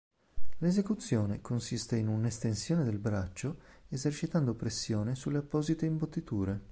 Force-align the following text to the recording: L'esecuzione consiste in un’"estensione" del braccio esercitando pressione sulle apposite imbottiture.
L'esecuzione 0.57 1.41
consiste 1.41 1.95
in 1.95 2.07
un’"estensione" 2.07 2.83
del 2.83 2.97
braccio 2.97 3.57
esercitando 3.87 4.55
pressione 4.55 5.13
sulle 5.13 5.37
apposite 5.37 5.85
imbottiture. 5.85 6.61